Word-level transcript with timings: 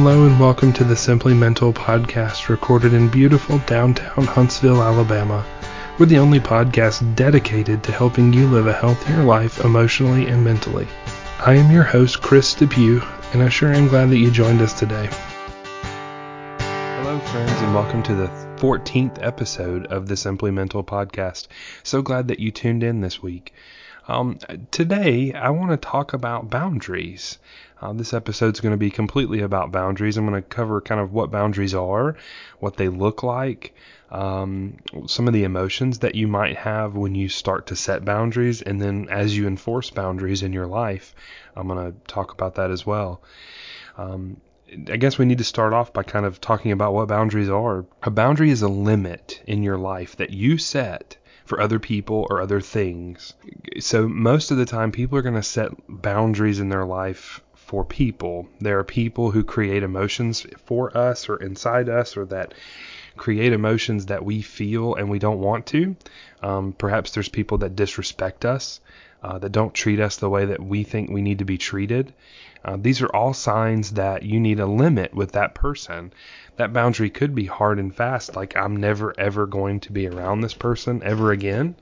Hello 0.00 0.26
and 0.26 0.38
welcome 0.38 0.72
to 0.74 0.84
the 0.84 0.94
Simply 0.94 1.34
Mental 1.34 1.72
podcast 1.72 2.48
recorded 2.48 2.94
in 2.94 3.08
beautiful 3.08 3.58
downtown 3.66 4.26
Huntsville, 4.26 4.80
Alabama. 4.80 5.44
We're 5.98 6.06
the 6.06 6.18
only 6.18 6.38
podcast 6.38 7.16
dedicated 7.16 7.82
to 7.82 7.90
helping 7.90 8.32
you 8.32 8.46
live 8.46 8.68
a 8.68 8.72
healthier 8.72 9.24
life 9.24 9.58
emotionally 9.64 10.28
and 10.28 10.44
mentally. 10.44 10.86
I 11.40 11.54
am 11.54 11.72
your 11.72 11.82
host, 11.82 12.22
Chris 12.22 12.54
Depew, 12.54 13.02
and 13.32 13.42
I 13.42 13.48
sure 13.48 13.72
am 13.72 13.88
glad 13.88 14.10
that 14.10 14.18
you 14.18 14.30
joined 14.30 14.62
us 14.62 14.72
today. 14.72 15.08
Hello, 16.60 17.18
friends, 17.18 17.60
and 17.60 17.74
welcome 17.74 18.04
to 18.04 18.14
the 18.14 18.28
14th 18.58 19.18
episode 19.20 19.86
of 19.86 20.06
the 20.06 20.16
Simply 20.16 20.52
Mental 20.52 20.84
podcast. 20.84 21.48
So 21.82 22.02
glad 22.02 22.28
that 22.28 22.38
you 22.38 22.52
tuned 22.52 22.84
in 22.84 23.00
this 23.00 23.20
week. 23.20 23.52
Um, 24.06 24.38
today, 24.70 25.34
I 25.34 25.50
want 25.50 25.70
to 25.70 25.76
talk 25.76 26.14
about 26.14 26.48
boundaries. 26.48 27.38
Uh, 27.80 27.92
this 27.92 28.12
episode 28.12 28.54
is 28.54 28.60
going 28.60 28.72
to 28.72 28.76
be 28.76 28.90
completely 28.90 29.40
about 29.40 29.70
boundaries. 29.70 30.16
I'm 30.16 30.26
going 30.26 30.42
to 30.42 30.48
cover 30.48 30.80
kind 30.80 31.00
of 31.00 31.12
what 31.12 31.30
boundaries 31.30 31.74
are, 31.74 32.16
what 32.58 32.76
they 32.76 32.88
look 32.88 33.22
like, 33.22 33.72
um, 34.10 34.78
some 35.06 35.28
of 35.28 35.34
the 35.34 35.44
emotions 35.44 36.00
that 36.00 36.16
you 36.16 36.26
might 36.26 36.56
have 36.56 36.96
when 36.96 37.14
you 37.14 37.28
start 37.28 37.68
to 37.68 37.76
set 37.76 38.04
boundaries, 38.04 38.62
and 38.62 38.82
then 38.82 39.06
as 39.10 39.36
you 39.36 39.46
enforce 39.46 39.90
boundaries 39.90 40.42
in 40.42 40.52
your 40.52 40.66
life, 40.66 41.14
I'm 41.54 41.68
going 41.68 41.92
to 41.92 41.98
talk 42.08 42.32
about 42.32 42.56
that 42.56 42.72
as 42.72 42.84
well. 42.84 43.22
Um, 43.96 44.40
I 44.90 44.96
guess 44.96 45.16
we 45.16 45.24
need 45.24 45.38
to 45.38 45.44
start 45.44 45.72
off 45.72 45.92
by 45.92 46.02
kind 46.02 46.26
of 46.26 46.40
talking 46.40 46.72
about 46.72 46.94
what 46.94 47.08
boundaries 47.08 47.48
are. 47.48 47.86
A 48.02 48.10
boundary 48.10 48.50
is 48.50 48.62
a 48.62 48.68
limit 48.68 49.40
in 49.46 49.62
your 49.62 49.78
life 49.78 50.16
that 50.16 50.30
you 50.30 50.58
set 50.58 51.16
for 51.44 51.60
other 51.60 51.78
people 51.78 52.26
or 52.28 52.42
other 52.42 52.60
things. 52.60 53.34
So, 53.78 54.08
most 54.08 54.50
of 54.50 54.58
the 54.58 54.66
time, 54.66 54.90
people 54.90 55.16
are 55.16 55.22
going 55.22 55.34
to 55.36 55.42
set 55.42 55.70
boundaries 55.88 56.60
in 56.60 56.68
their 56.68 56.84
life 56.84 57.40
for 57.68 57.84
people. 57.84 58.48
There 58.60 58.78
are 58.78 58.84
people 58.84 59.30
who 59.30 59.44
create 59.44 59.82
emotions 59.82 60.46
for 60.64 60.96
us 60.96 61.28
or 61.28 61.36
inside 61.36 61.90
us 61.90 62.16
or 62.16 62.24
that 62.26 62.54
create 63.18 63.52
emotions 63.52 64.06
that 64.06 64.24
we 64.24 64.40
feel 64.40 64.94
and 64.94 65.10
we 65.10 65.18
don't 65.18 65.40
want 65.40 65.66
to. 65.66 65.94
Um, 66.42 66.72
perhaps 66.72 67.10
there's 67.10 67.28
people 67.28 67.58
that 67.58 67.76
disrespect 67.76 68.46
us, 68.46 68.80
uh, 69.22 69.38
that 69.40 69.52
don't 69.52 69.74
treat 69.74 70.00
us 70.00 70.16
the 70.16 70.30
way 70.30 70.46
that 70.46 70.64
we 70.64 70.82
think 70.82 71.10
we 71.10 71.20
need 71.20 71.40
to 71.40 71.44
be 71.44 71.58
treated. 71.58 72.14
Uh, 72.64 72.78
these 72.80 73.02
are 73.02 73.14
all 73.14 73.34
signs 73.34 73.90
that 73.92 74.22
you 74.22 74.40
need 74.40 74.60
a 74.60 74.66
limit 74.66 75.12
with 75.12 75.32
that 75.32 75.54
person. 75.54 76.10
That 76.56 76.72
boundary 76.72 77.10
could 77.10 77.34
be 77.34 77.44
hard 77.44 77.78
and 77.78 77.94
fast, 77.94 78.34
like 78.34 78.56
I'm 78.56 78.76
never 78.76 79.12
ever 79.20 79.46
going 79.46 79.80
to 79.80 79.92
be 79.92 80.08
around 80.08 80.40
this 80.40 80.54
person 80.54 81.02
ever 81.04 81.32
again. 81.32 81.76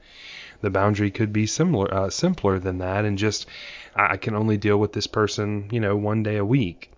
The 0.60 0.70
boundary 0.70 1.10
could 1.10 1.32
be 1.32 1.46
similar, 1.46 1.92
uh, 1.92 2.10
simpler 2.10 2.58
than 2.58 2.78
that, 2.78 3.04
and 3.04 3.18
just 3.18 3.46
I 3.94 4.16
can 4.16 4.34
only 4.34 4.56
deal 4.56 4.78
with 4.78 4.92
this 4.92 5.06
person, 5.06 5.68
you 5.70 5.80
know, 5.80 5.96
one 5.96 6.22
day 6.22 6.36
a 6.36 6.44
week. 6.44 6.90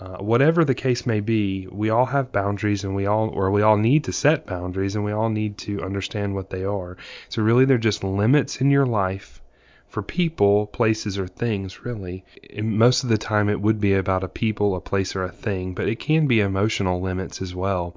Uh, 0.00 0.16
whatever 0.16 0.64
the 0.64 0.74
case 0.74 1.04
may 1.04 1.20
be, 1.20 1.66
we 1.70 1.90
all 1.90 2.06
have 2.06 2.32
boundaries, 2.32 2.84
and 2.84 2.94
we 2.94 3.04
all, 3.04 3.28
or 3.28 3.50
we 3.50 3.60
all 3.60 3.76
need 3.76 4.04
to 4.04 4.12
set 4.12 4.46
boundaries, 4.46 4.94
and 4.94 5.04
we 5.04 5.12
all 5.12 5.28
need 5.28 5.58
to 5.58 5.82
understand 5.82 6.34
what 6.34 6.48
they 6.48 6.64
are. 6.64 6.96
So 7.28 7.42
really, 7.42 7.66
they're 7.66 7.76
just 7.76 8.02
limits 8.02 8.62
in 8.62 8.70
your 8.70 8.86
life 8.86 9.42
for 9.88 10.02
people, 10.02 10.66
places, 10.68 11.18
or 11.18 11.26
things. 11.26 11.84
Really, 11.84 12.24
most 12.62 13.02
of 13.02 13.10
the 13.10 13.18
time, 13.18 13.50
it 13.50 13.60
would 13.60 13.80
be 13.80 13.92
about 13.92 14.24
a 14.24 14.28
people, 14.28 14.74
a 14.74 14.80
place, 14.80 15.14
or 15.14 15.24
a 15.24 15.32
thing, 15.32 15.74
but 15.74 15.88
it 15.88 15.98
can 15.98 16.26
be 16.26 16.40
emotional 16.40 17.02
limits 17.02 17.42
as 17.42 17.54
well. 17.54 17.94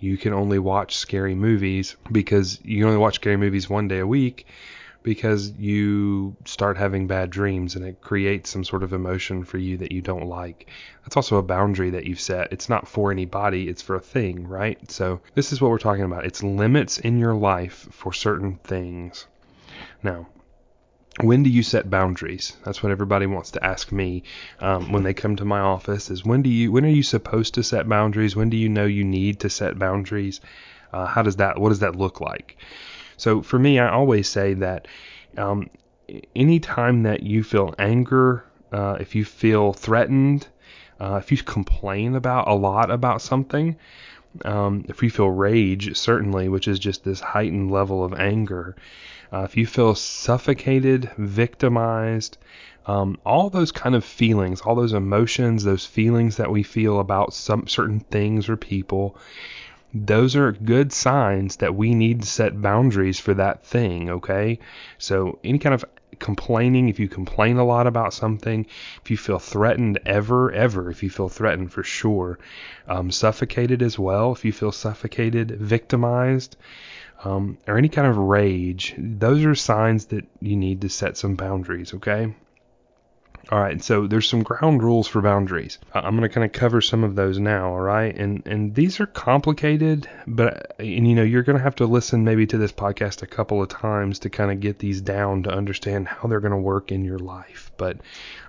You 0.00 0.16
can 0.16 0.32
only 0.32 0.58
watch 0.58 0.96
scary 0.96 1.34
movies 1.34 1.96
because 2.10 2.58
you 2.64 2.86
only 2.86 2.98
watch 2.98 3.16
scary 3.16 3.36
movies 3.36 3.68
one 3.68 3.86
day 3.86 3.98
a 3.98 4.06
week 4.06 4.46
because 5.02 5.52
you 5.52 6.36
start 6.44 6.76
having 6.76 7.06
bad 7.06 7.30
dreams 7.30 7.76
and 7.76 7.84
it 7.84 8.00
creates 8.00 8.50
some 8.50 8.64
sort 8.64 8.82
of 8.82 8.92
emotion 8.92 9.44
for 9.44 9.58
you 9.58 9.76
that 9.78 9.92
you 9.92 10.02
don't 10.02 10.26
like. 10.26 10.68
That's 11.02 11.16
also 11.16 11.36
a 11.36 11.42
boundary 11.42 11.90
that 11.90 12.04
you've 12.06 12.20
set. 12.20 12.52
It's 12.52 12.68
not 12.68 12.88
for 12.88 13.10
anybody, 13.10 13.68
it's 13.68 13.82
for 13.82 13.96
a 13.96 14.00
thing, 14.00 14.46
right? 14.46 14.78
So, 14.90 15.20
this 15.34 15.52
is 15.52 15.60
what 15.60 15.70
we're 15.70 15.78
talking 15.78 16.04
about. 16.04 16.26
It's 16.26 16.42
limits 16.42 16.98
in 16.98 17.18
your 17.18 17.34
life 17.34 17.88
for 17.90 18.12
certain 18.12 18.56
things. 18.64 19.26
Now, 20.02 20.26
when 21.18 21.42
do 21.42 21.50
you 21.50 21.62
set 21.62 21.90
boundaries? 21.90 22.56
That's 22.64 22.82
what 22.82 22.92
everybody 22.92 23.26
wants 23.26 23.50
to 23.52 23.64
ask 23.64 23.90
me 23.90 24.22
um, 24.60 24.92
when 24.92 25.02
they 25.02 25.14
come 25.14 25.36
to 25.36 25.44
my 25.44 25.60
office. 25.60 26.10
Is 26.10 26.24
when 26.24 26.42
do 26.42 26.50
you 26.50 26.70
when 26.72 26.84
are 26.84 26.88
you 26.88 27.02
supposed 27.02 27.54
to 27.54 27.62
set 27.62 27.88
boundaries? 27.88 28.36
When 28.36 28.48
do 28.48 28.56
you 28.56 28.68
know 28.68 28.86
you 28.86 29.04
need 29.04 29.40
to 29.40 29.50
set 29.50 29.78
boundaries? 29.78 30.40
Uh, 30.92 31.06
how 31.06 31.22
does 31.22 31.36
that 31.36 31.58
what 31.58 31.70
does 31.70 31.80
that 31.80 31.96
look 31.96 32.20
like? 32.20 32.56
So 33.16 33.42
for 33.42 33.58
me, 33.58 33.78
I 33.78 33.90
always 33.90 34.28
say 34.28 34.54
that 34.54 34.88
um, 35.36 35.68
anytime 36.34 37.02
that 37.02 37.22
you 37.22 37.42
feel 37.42 37.74
anger, 37.78 38.44
uh, 38.72 38.96
if 39.00 39.14
you 39.14 39.24
feel 39.24 39.72
threatened, 39.72 40.46
uh, 41.00 41.16
if 41.16 41.30
you 41.30 41.38
complain 41.38 42.14
about 42.14 42.48
a 42.48 42.54
lot 42.54 42.90
about 42.90 43.20
something, 43.20 43.76
um, 44.44 44.84
if 44.88 45.02
you 45.02 45.10
feel 45.10 45.28
rage, 45.28 45.96
certainly, 45.96 46.48
which 46.48 46.68
is 46.68 46.78
just 46.78 47.04
this 47.04 47.20
heightened 47.20 47.70
level 47.70 48.04
of 48.04 48.14
anger, 48.14 48.76
uh, 49.32 49.42
if 49.42 49.56
you 49.56 49.66
feel 49.66 49.94
suffocated, 49.94 51.10
victimized, 51.16 52.38
um, 52.86 53.18
all 53.24 53.50
those 53.50 53.72
kind 53.72 53.94
of 53.94 54.04
feelings, 54.04 54.60
all 54.62 54.74
those 54.74 54.92
emotions, 54.92 55.64
those 55.64 55.86
feelings 55.86 56.36
that 56.36 56.50
we 56.50 56.62
feel 56.62 56.98
about 56.98 57.32
some 57.32 57.66
certain 57.66 58.00
things 58.00 58.48
or 58.48 58.56
people, 58.56 59.16
those 59.92 60.36
are 60.36 60.52
good 60.52 60.92
signs 60.92 61.56
that 61.56 61.74
we 61.74 61.94
need 61.94 62.22
to 62.22 62.28
set 62.28 62.62
boundaries 62.62 63.18
for 63.18 63.34
that 63.34 63.64
thing, 63.64 64.10
okay? 64.10 64.58
So, 64.98 65.38
any 65.44 65.58
kind 65.58 65.74
of 65.74 65.84
complaining, 66.18 66.88
if 66.88 67.00
you 67.00 67.08
complain 67.08 67.56
a 67.56 67.64
lot 67.64 67.86
about 67.86 68.14
something, 68.14 68.66
if 69.02 69.10
you 69.10 69.16
feel 69.16 69.38
threatened 69.38 69.98
ever, 70.06 70.52
ever, 70.52 70.90
if 70.90 71.02
you 71.02 71.10
feel 71.10 71.28
threatened 71.28 71.72
for 71.72 71.82
sure, 71.82 72.38
um, 72.88 73.10
suffocated 73.10 73.82
as 73.82 73.98
well, 73.98 74.32
if 74.32 74.44
you 74.44 74.52
feel 74.52 74.72
suffocated, 74.72 75.52
victimized, 75.52 76.56
um, 77.24 77.58
or 77.66 77.76
any 77.76 77.88
kind 77.88 78.06
of 78.06 78.16
rage, 78.16 78.94
those 78.96 79.44
are 79.44 79.54
signs 79.54 80.06
that 80.06 80.24
you 80.40 80.56
need 80.56 80.80
to 80.82 80.88
set 80.88 81.16
some 81.16 81.34
boundaries, 81.34 81.94
okay? 81.94 82.34
All 83.50 83.58
right, 83.58 83.82
so 83.82 84.06
there's 84.06 84.28
some 84.28 84.44
ground 84.44 84.82
rules 84.82 85.08
for 85.08 85.20
boundaries. 85.20 85.78
I'm 85.92 86.16
going 86.16 86.28
to 86.28 86.32
kind 86.32 86.44
of 86.44 86.52
cover 86.52 86.80
some 86.80 87.02
of 87.02 87.16
those 87.16 87.40
now, 87.40 87.70
all 87.70 87.80
right? 87.80 88.16
And 88.16 88.46
and 88.46 88.74
these 88.74 89.00
are 89.00 89.06
complicated, 89.06 90.08
but 90.26 90.76
and 90.78 91.08
you 91.08 91.16
know, 91.16 91.24
you're 91.24 91.42
going 91.42 91.58
to 91.58 91.62
have 91.62 91.74
to 91.76 91.86
listen 91.86 92.22
maybe 92.22 92.46
to 92.46 92.58
this 92.58 92.70
podcast 92.70 93.22
a 93.22 93.26
couple 93.26 93.60
of 93.60 93.68
times 93.68 94.20
to 94.20 94.30
kind 94.30 94.52
of 94.52 94.60
get 94.60 94.78
these 94.78 95.00
down 95.00 95.42
to 95.44 95.50
understand 95.50 96.06
how 96.06 96.28
they're 96.28 96.40
going 96.40 96.52
to 96.52 96.58
work 96.58 96.92
in 96.92 97.04
your 97.04 97.18
life. 97.18 97.72
But 97.76 97.96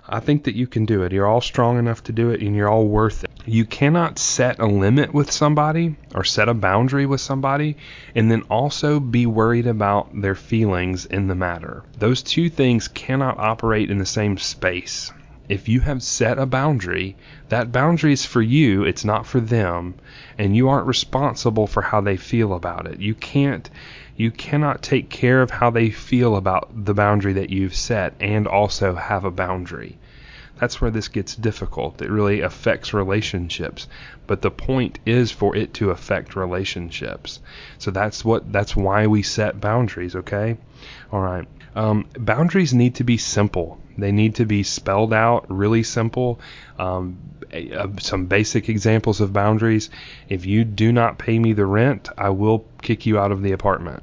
I 0.08 0.20
think 0.20 0.44
that 0.44 0.56
you 0.56 0.66
can 0.66 0.84
do 0.84 1.02
it. 1.02 1.12
You're 1.12 1.26
all 1.26 1.40
strong 1.40 1.78
enough 1.78 2.02
to 2.04 2.12
do 2.12 2.30
it 2.30 2.40
and 2.40 2.56
you're 2.56 2.68
all 2.68 2.88
worth 2.88 3.24
it. 3.24 3.30
You 3.46 3.64
cannot 3.64 4.18
set 4.18 4.58
a 4.58 4.66
limit 4.66 5.14
with 5.14 5.30
somebody 5.30 5.96
or 6.14 6.24
set 6.24 6.48
a 6.48 6.54
boundary 6.54 7.06
with 7.06 7.20
somebody 7.20 7.76
and 8.14 8.30
then 8.30 8.42
also 8.50 8.98
be 8.98 9.26
worried 9.26 9.66
about 9.66 10.20
their 10.20 10.34
feelings 10.34 11.06
in 11.06 11.28
the 11.28 11.34
matter. 11.34 11.84
Those 11.98 12.22
two 12.22 12.50
things 12.50 12.88
cannot 12.88 13.38
operate 13.38 13.90
in 13.90 13.98
the 13.98 14.06
same 14.06 14.38
space. 14.38 15.12
If 15.48 15.68
you 15.68 15.80
have 15.80 16.02
set 16.02 16.38
a 16.38 16.46
boundary, 16.46 17.16
that 17.48 17.72
boundary 17.72 18.12
is 18.12 18.24
for 18.24 18.40
you, 18.40 18.84
it's 18.84 19.04
not 19.04 19.26
for 19.26 19.40
them, 19.40 19.94
and 20.38 20.56
you 20.56 20.68
aren't 20.68 20.86
responsible 20.86 21.66
for 21.66 21.82
how 21.82 22.00
they 22.00 22.16
feel 22.16 22.54
about 22.54 22.86
it. 22.86 23.00
You 23.00 23.14
can't 23.14 23.68
you 24.16 24.30
cannot 24.30 24.82
take 24.82 25.08
care 25.08 25.42
of 25.42 25.50
how 25.50 25.70
they 25.70 25.90
feel 25.90 26.36
about 26.36 26.84
the 26.84 26.94
boundary 26.94 27.32
that 27.32 27.50
you've 27.50 27.74
set 27.74 28.14
and 28.20 28.46
also 28.46 28.94
have 28.94 29.24
a 29.24 29.30
boundary. 29.30 29.98
That's 30.58 30.80
where 30.80 30.90
this 30.90 31.08
gets 31.08 31.34
difficult. 31.34 32.00
It 32.00 32.10
really 32.10 32.40
affects 32.40 32.94
relationships, 32.94 33.88
but 34.28 34.42
the 34.42 34.50
point 34.50 35.00
is 35.04 35.32
for 35.32 35.56
it 35.56 35.74
to 35.74 35.90
affect 35.90 36.36
relationships. 36.36 37.40
So 37.78 37.90
that's 37.90 38.24
what 38.24 38.52
that's 38.52 38.76
why 38.76 39.08
we 39.08 39.22
set 39.22 39.60
boundaries, 39.60 40.14
okay? 40.14 40.58
All 41.10 41.20
right. 41.20 41.48
Um, 41.74 42.06
boundaries 42.16 42.72
need 42.72 42.94
to 42.96 43.04
be 43.04 43.16
simple. 43.16 43.81
They 43.98 44.12
need 44.12 44.36
to 44.36 44.46
be 44.46 44.62
spelled 44.62 45.12
out 45.12 45.46
really 45.48 45.82
simple. 45.82 46.40
Um, 46.78 47.18
uh, 47.52 47.88
some 48.00 48.26
basic 48.26 48.68
examples 48.68 49.20
of 49.20 49.32
boundaries. 49.32 49.90
If 50.28 50.46
you 50.46 50.64
do 50.64 50.92
not 50.92 51.18
pay 51.18 51.38
me 51.38 51.52
the 51.52 51.66
rent, 51.66 52.08
I 52.16 52.30
will 52.30 52.64
kick 52.80 53.04
you 53.04 53.18
out 53.18 53.32
of 53.32 53.42
the 53.42 53.52
apartment. 53.52 54.02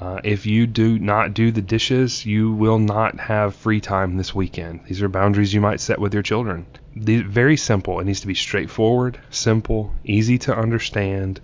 Uh, 0.00 0.18
if 0.24 0.46
you 0.46 0.66
do 0.66 0.98
not 0.98 1.34
do 1.34 1.52
the 1.52 1.62
dishes, 1.62 2.24
you 2.24 2.52
will 2.52 2.78
not 2.78 3.20
have 3.20 3.54
free 3.54 3.80
time 3.80 4.16
this 4.16 4.34
weekend. 4.34 4.80
These 4.88 5.02
are 5.02 5.08
boundaries 5.08 5.52
you 5.52 5.60
might 5.60 5.80
set 5.80 6.00
with 6.00 6.14
your 6.14 6.22
children. 6.22 6.66
Very 6.94 7.56
simple. 7.56 8.00
It 8.00 8.04
needs 8.04 8.20
to 8.22 8.26
be 8.26 8.34
straightforward, 8.34 9.18
simple, 9.30 9.94
easy 10.04 10.38
to 10.38 10.56
understand. 10.56 11.40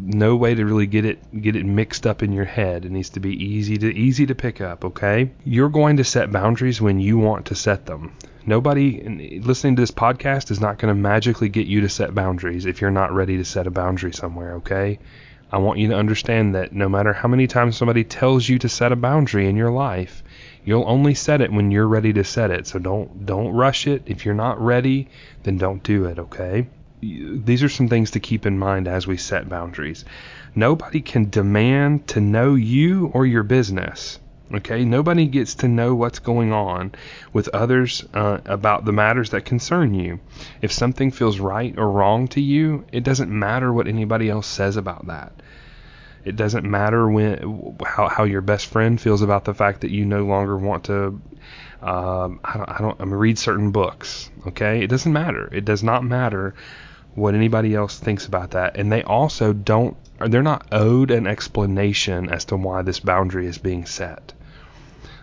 No 0.00 0.36
way 0.36 0.54
to 0.54 0.64
really 0.64 0.86
get 0.86 1.04
it 1.04 1.42
get 1.42 1.56
it 1.56 1.66
mixed 1.66 2.06
up 2.06 2.22
in 2.22 2.32
your 2.32 2.44
head. 2.44 2.84
It 2.84 2.92
needs 2.92 3.10
to 3.10 3.20
be 3.20 3.32
easy 3.44 3.76
to 3.78 3.92
easy 3.94 4.26
to 4.26 4.34
pick 4.34 4.60
up. 4.60 4.84
Okay, 4.84 5.30
you're 5.44 5.68
going 5.68 5.96
to 5.96 6.04
set 6.04 6.32
boundaries 6.32 6.80
when 6.80 7.00
you 7.00 7.18
want 7.18 7.46
to 7.46 7.54
set 7.54 7.86
them. 7.86 8.12
Nobody 8.46 9.40
listening 9.40 9.76
to 9.76 9.82
this 9.82 9.90
podcast 9.90 10.50
is 10.50 10.60
not 10.60 10.78
going 10.78 10.94
to 10.94 11.00
magically 11.00 11.48
get 11.48 11.66
you 11.66 11.82
to 11.82 11.88
set 11.88 12.14
boundaries 12.14 12.64
if 12.64 12.80
you're 12.80 12.90
not 12.90 13.12
ready 13.12 13.36
to 13.36 13.44
set 13.44 13.66
a 13.66 13.70
boundary 13.70 14.12
somewhere. 14.12 14.54
Okay, 14.54 14.98
I 15.50 15.58
want 15.58 15.78
you 15.78 15.88
to 15.88 15.94
understand 15.94 16.54
that 16.54 16.72
no 16.74 16.88
matter 16.88 17.14
how 17.14 17.28
many 17.28 17.46
times 17.46 17.76
somebody 17.76 18.04
tells 18.04 18.48
you 18.48 18.58
to 18.58 18.68
set 18.68 18.92
a 18.92 18.96
boundary 18.96 19.48
in 19.48 19.56
your 19.56 19.70
life, 19.70 20.22
you'll 20.64 20.84
only 20.86 21.14
set 21.14 21.40
it 21.40 21.50
when 21.50 21.70
you're 21.70 21.88
ready 21.88 22.12
to 22.12 22.24
set 22.24 22.50
it. 22.50 22.66
So 22.66 22.78
don't 22.78 23.24
don't 23.24 23.52
rush 23.52 23.86
it. 23.86 24.02
If 24.04 24.26
you're 24.26 24.34
not 24.34 24.60
ready, 24.60 25.08
then 25.44 25.56
don't 25.56 25.82
do 25.82 26.04
it, 26.04 26.18
okay? 26.18 26.66
These 27.00 27.62
are 27.62 27.68
some 27.68 27.88
things 27.88 28.10
to 28.10 28.20
keep 28.20 28.44
in 28.44 28.58
mind 28.58 28.88
as 28.88 29.06
we 29.06 29.16
set 29.16 29.48
boundaries. 29.48 30.04
Nobody 30.54 31.00
can 31.00 31.30
demand 31.30 32.08
to 32.08 32.20
know 32.20 32.54
you 32.54 33.06
or 33.14 33.24
your 33.24 33.44
business. 33.44 34.18
Okay, 34.54 34.82
nobody 34.82 35.26
gets 35.26 35.56
to 35.56 35.68
know 35.68 35.94
what's 35.94 36.20
going 36.20 36.54
on 36.54 36.92
with 37.34 37.48
others 37.48 38.02
uh, 38.14 38.38
about 38.46 38.86
the 38.86 38.92
matters 38.92 39.30
that 39.30 39.44
concern 39.44 39.92
you. 39.92 40.20
If 40.62 40.72
something 40.72 41.10
feels 41.10 41.38
right 41.38 41.74
or 41.76 41.90
wrong 41.90 42.28
to 42.28 42.40
you, 42.40 42.86
it 42.90 43.04
doesn't 43.04 43.30
matter 43.30 43.70
what 43.70 43.86
anybody 43.86 44.30
else 44.30 44.46
says 44.46 44.78
about 44.78 45.08
that. 45.08 45.32
It 46.24 46.36
doesn't 46.36 46.64
matter 46.64 47.08
when 47.10 47.76
how, 47.84 48.08
how 48.08 48.24
your 48.24 48.40
best 48.40 48.66
friend 48.66 48.98
feels 48.98 49.20
about 49.20 49.44
the 49.44 49.52
fact 49.52 49.82
that 49.82 49.90
you 49.90 50.06
no 50.06 50.24
longer 50.24 50.56
want 50.56 50.84
to. 50.84 51.20
Um, 51.82 52.40
I 52.42 52.56
don't. 52.56 52.68
I 52.70 52.78
don't. 52.78 53.00
I 53.00 53.04
mean, 53.04 53.14
read 53.14 53.38
certain 53.38 53.70
books. 53.70 54.30
Okay, 54.46 54.82
it 54.82 54.88
doesn't 54.88 55.12
matter. 55.12 55.48
It 55.52 55.64
does 55.64 55.82
not 55.82 56.04
matter 56.04 56.54
what 57.14 57.34
anybody 57.34 57.74
else 57.74 57.98
thinks 57.98 58.26
about 58.26 58.52
that, 58.52 58.76
and 58.78 58.90
they 58.90 59.02
also 59.02 59.52
don't. 59.52 59.96
They're 60.18 60.42
not 60.42 60.66
owed 60.72 61.10
an 61.10 61.26
explanation 61.26 62.30
as 62.30 62.46
to 62.46 62.56
why 62.56 62.82
this 62.82 63.00
boundary 63.00 63.46
is 63.46 63.58
being 63.58 63.86
set. 63.86 64.32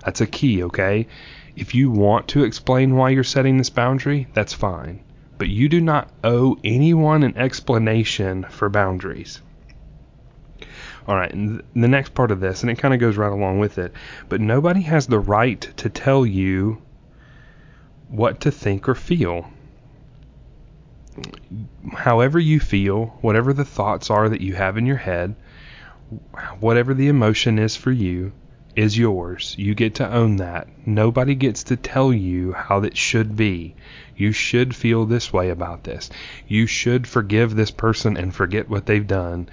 That's 0.06 0.22
a 0.22 0.28
key, 0.28 0.64
okay? 0.64 1.08
If 1.56 1.74
you 1.74 1.90
want 1.90 2.28
to 2.30 2.44
explain 2.44 2.96
why 2.96 3.10
you're 3.10 3.24
setting 3.24 3.58
this 3.58 3.72
boundary, 3.72 4.28
that's 4.34 4.54
fine. 4.54 5.04
But 5.40 5.50
you 5.50 5.68
do 5.68 5.82
not 5.82 6.12
owe 6.24 6.58
anyone 6.64 7.24
an 7.24 7.36
explanation 7.36 8.46
for 8.50 8.70
boundaries. 8.70 9.42
All 11.08 11.16
right, 11.16 11.34
and 11.34 11.64
the 11.76 11.88
next 11.88 12.14
part 12.14 12.32
of 12.32 12.40
this, 12.40 12.62
and 12.62 12.70
it 12.70 12.78
kind 12.78 12.94
of 12.94 13.00
goes 13.00 13.18
right 13.18 13.32
along 13.32 13.60
with 13.60 13.78
it, 13.78 13.94
but 14.30 14.42
nobody 14.42 14.82
has 14.82 15.08
the 15.08 15.20
right 15.20 15.62
to 15.78 15.90
tell 15.90 16.26
you 16.26 16.82
what 18.08 18.42
to 18.42 18.52
think 18.52 18.88
or 18.88 18.96
feel. 18.96 19.50
However, 21.94 22.40
you 22.40 22.60
feel, 22.60 23.18
whatever 23.22 23.54
the 23.54 23.66
thoughts 23.66 24.10
are 24.10 24.30
that 24.30 24.42
you 24.42 24.54
have 24.54 24.78
in 24.78 24.86
your 24.86 24.98
head, 24.98 25.36
whatever 26.60 26.94
the 26.94 27.08
emotion 27.08 27.58
is 27.58 27.76
for 27.76 27.92
you, 27.92 28.32
is 28.76 28.98
yours. 28.98 29.56
You 29.58 29.74
get 29.76 29.96
to 29.96 30.12
own 30.12 30.38
that. 30.38 30.68
Nobody 30.86 31.36
gets 31.36 31.64
to 31.66 31.78
tell 31.78 32.14
you 32.14 32.54
how 32.54 32.80
it 32.80 32.98
should 32.98 33.36
be. 33.36 33.76
You 34.16 34.32
should 34.32 34.76
feel 34.76 35.06
this 35.06 35.32
way 35.32 35.50
about 35.50 35.84
this. 35.84 36.10
You 36.48 36.68
should 36.68 37.08
forgive 37.08 37.56
this 37.56 37.72
person 37.72 38.18
and 38.18 38.34
forget 38.34 38.70
what 38.70 38.86
they've 38.86 39.06
done. 39.06 39.50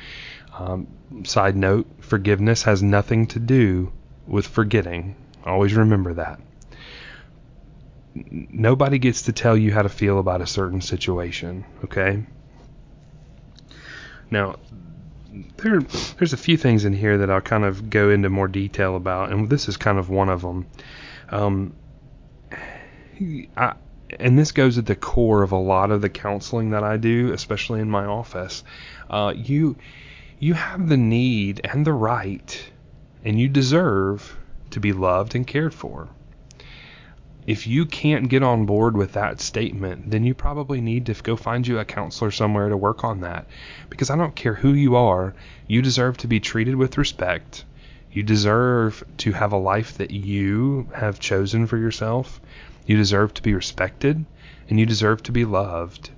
Um, 0.57 0.87
side 1.25 1.57
note 1.57 1.87
forgiveness 2.01 2.65
has 2.65 2.83
nothing 2.83 3.27
to 3.29 3.39
do 3.39 3.93
with 4.27 4.47
forgetting. 4.47 5.17
Always 5.45 5.75
remember 5.75 6.15
that. 6.15 6.41
Nobody 8.15 8.99
gets 8.99 9.23
to 9.23 9.33
tell 9.33 9.57
you 9.57 9.73
how 9.73 9.83
to 9.83 9.89
feel 9.89 10.19
about 10.19 10.43
a 10.43 10.47
certain 10.47 10.81
situation, 10.81 11.65
okay? 11.85 12.25
Now, 14.31 14.57
there 15.57 15.81
there's 15.81 16.33
a 16.33 16.39
few 16.39 16.57
things 16.57 16.85
in 16.85 16.93
here 16.93 17.19
that 17.19 17.31
I'll 17.31 17.41
kind 17.41 17.65
of 17.65 17.91
go 17.91 18.11
into 18.11 18.29
more 18.29 18.49
detail 18.49 18.97
about, 18.97 19.33
and 19.33 19.49
this 19.49 19.69
is 19.69 19.77
kind 19.77 19.99
of 19.99 20.11
one 20.11 20.29
of 20.29 20.43
them. 20.43 20.67
Um, 21.31 21.75
I, 23.57 23.75
and 24.19 24.39
this 24.39 24.53
goes 24.53 24.79
at 24.79 24.87
the 24.87 24.97
core 24.97 25.43
of 25.43 25.53
a 25.53 25.59
lot 25.59 25.91
of 25.91 26.03
the 26.03 26.11
counseling 26.11 26.71
that 26.71 26.85
I 26.85 26.97
do, 26.97 27.33
especially 27.33 27.81
in 27.81 27.89
my 27.89 28.05
office. 28.05 28.63
Uh, 29.09 29.33
you 29.35 29.77
you 30.39 30.55
have 30.55 30.89
the 30.89 30.97
need 30.97 31.61
and 31.65 31.87
the 31.87 31.93
right, 31.93 32.71
and 33.25 33.41
you 33.41 33.49
deserve 33.49 34.37
to 34.71 34.81
be 34.81 34.93
loved 34.93 35.35
and 35.35 35.47
cared 35.47 35.75
for 35.75 36.09
if 37.45 37.67
you 37.67 37.85
can't 37.85 38.29
get 38.29 38.43
on 38.43 38.67
board 38.67 38.97
with 38.97 39.13
that 39.15 39.41
statement, 39.41 40.11
then 40.11 40.23
you 40.25 40.33
probably 40.33 40.81
need 40.81 41.07
to 41.07 41.15
go 41.15 41.35
find 41.35 41.67
you 41.67 41.79
a 41.79 41.85
counselor 41.85 42.31
somewhere 42.31 42.69
to 42.69 42.77
work 42.77 43.03
on 43.03 43.21
that. 43.23 43.47
Because 43.91 44.11
I 44.11 44.17
don't 44.17 44.37
care 44.37 44.55
who 44.55 44.73
you 44.73 44.95
are, 44.95 45.35
you 45.67 45.83
deserve 45.83 46.17
to 46.19 46.29
be 46.29 46.39
treated 46.39 46.77
with 46.77 46.99
respect. 46.99 47.65
You 48.13 48.23
deserve 48.23 49.03
to 49.19 49.33
have 49.33 49.53
a 49.53 49.57
life 49.57 49.99
that 49.99 50.13
you 50.13 50.89
have 50.95 51.19
chosen 51.19 51.67
for 51.67 51.79
yourself. 51.79 52.41
You 52.87 52.97
deserve 52.97 53.35
to 53.35 53.43
be 53.43 53.55
respected, 53.55 54.25
and 54.69 54.79
you 54.79 54.87
deserve 54.87 55.25
to 55.25 55.33
be 55.33 55.45
loved. 55.45 56.11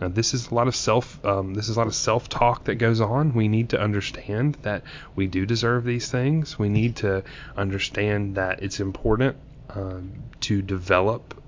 Now, 0.00 0.08
this 0.08 0.32
is 0.32 0.50
a 0.50 0.54
lot 0.54 0.68
of 0.68 0.74
self. 0.74 1.22
Um, 1.24 1.52
this 1.52 1.68
is 1.68 1.76
a 1.76 1.78
lot 1.78 1.88
of 1.88 1.94
self-talk 1.94 2.64
that 2.64 2.76
goes 2.76 3.02
on. 3.02 3.34
We 3.34 3.48
need 3.48 3.68
to 3.70 3.80
understand 3.80 4.56
that 4.62 4.82
we 5.14 5.26
do 5.26 5.44
deserve 5.44 5.84
these 5.84 6.10
things. 6.10 6.58
We 6.58 6.70
need 6.70 6.96
to 6.96 7.22
understand 7.54 8.36
that 8.36 8.62
it's 8.62 8.80
important 8.80 9.36
um, 9.74 10.12
to 10.40 10.62
develop 10.62 11.42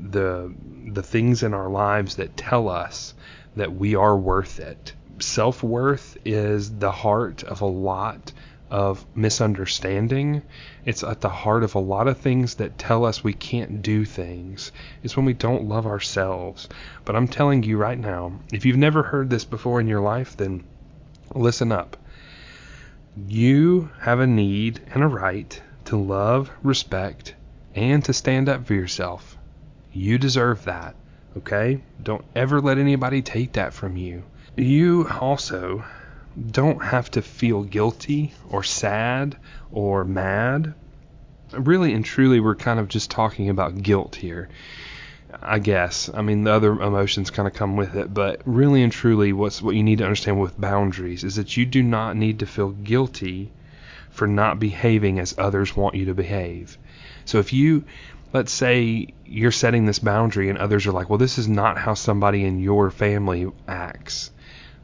the 0.00 0.54
the 0.86 1.02
things 1.02 1.42
in 1.42 1.54
our 1.54 1.68
lives 1.68 2.16
that 2.16 2.36
tell 2.36 2.68
us 2.68 3.14
that 3.56 3.74
we 3.74 3.94
are 3.94 4.16
worth 4.16 4.60
it. 4.60 4.92
Self 5.18 5.62
worth 5.62 6.16
is 6.24 6.78
the 6.78 6.92
heart 6.92 7.42
of 7.42 7.60
a 7.60 7.66
lot 7.66 8.32
of 8.70 9.04
misunderstanding. 9.14 10.42
It's 10.84 11.02
at 11.02 11.20
the 11.20 11.28
heart 11.28 11.64
of 11.64 11.74
a 11.74 11.80
lot 11.80 12.06
of 12.06 12.18
things 12.18 12.56
that 12.56 12.78
tell 12.78 13.04
us 13.04 13.24
we 13.24 13.32
can't 13.32 13.82
do 13.82 14.04
things. 14.04 14.72
It's 15.02 15.16
when 15.16 15.26
we 15.26 15.32
don't 15.32 15.68
love 15.68 15.86
ourselves. 15.86 16.68
But 17.04 17.16
I'm 17.16 17.28
telling 17.28 17.62
you 17.62 17.78
right 17.78 17.98
now, 17.98 18.32
if 18.52 18.64
you've 18.64 18.76
never 18.76 19.02
heard 19.02 19.30
this 19.30 19.44
before 19.44 19.80
in 19.80 19.88
your 19.88 20.00
life, 20.00 20.36
then 20.36 20.64
listen 21.34 21.72
up. 21.72 21.96
You 23.26 23.90
have 24.00 24.20
a 24.20 24.26
need 24.26 24.80
and 24.94 25.02
a 25.02 25.08
right 25.08 25.60
to 25.86 25.96
love, 25.96 26.50
respect, 26.62 27.34
and 27.74 28.04
to 28.04 28.12
stand 28.12 28.48
up 28.48 28.66
for 28.66 28.74
yourself. 28.74 29.36
You 29.92 30.18
deserve 30.18 30.64
that, 30.64 30.94
okay? 31.36 31.82
Don't 32.02 32.24
ever 32.34 32.60
let 32.60 32.78
anybody 32.78 33.22
take 33.22 33.52
that 33.52 33.72
from 33.72 33.96
you. 33.96 34.22
You 34.56 35.08
also 35.20 35.84
don't 36.50 36.84
have 36.84 37.10
to 37.12 37.22
feel 37.22 37.62
guilty 37.62 38.32
or 38.50 38.62
sad 38.62 39.36
or 39.72 40.04
mad. 40.04 40.74
Really 41.52 41.92
and 41.92 42.04
truly, 42.04 42.40
we're 42.40 42.54
kind 42.54 42.78
of 42.78 42.88
just 42.88 43.10
talking 43.10 43.48
about 43.48 43.82
guilt 43.82 44.16
here. 44.16 44.48
I 45.42 45.58
guess. 45.58 46.08
I 46.12 46.22
mean, 46.22 46.44
the 46.44 46.52
other 46.52 46.72
emotions 46.72 47.30
kind 47.30 47.46
of 47.46 47.54
come 47.54 47.76
with 47.76 47.94
it, 47.96 48.12
but 48.12 48.40
really 48.46 48.82
and 48.82 48.90
truly, 48.90 49.32
what's 49.32 49.60
what 49.60 49.74
you 49.74 49.82
need 49.82 49.98
to 49.98 50.04
understand 50.04 50.40
with 50.40 50.58
boundaries 50.60 51.22
is 51.22 51.36
that 51.36 51.56
you 51.56 51.66
do 51.66 51.82
not 51.82 52.16
need 52.16 52.38
to 52.38 52.46
feel 52.46 52.70
guilty 52.70 53.50
for 54.10 54.26
not 54.26 54.58
behaving 54.58 55.18
as 55.18 55.34
others 55.36 55.76
want 55.76 55.94
you 55.94 56.06
to 56.06 56.14
behave. 56.14 56.78
So 57.28 57.40
if 57.40 57.52
you, 57.52 57.84
let's 58.32 58.50
say 58.50 59.08
you're 59.26 59.52
setting 59.52 59.84
this 59.84 59.98
boundary 59.98 60.48
and 60.48 60.56
others 60.56 60.86
are 60.86 60.92
like, 60.92 61.10
well, 61.10 61.18
this 61.18 61.36
is 61.36 61.46
not 61.46 61.76
how 61.76 61.92
somebody 61.92 62.42
in 62.42 62.58
your 62.58 62.90
family 62.90 63.52
acts. 63.68 64.30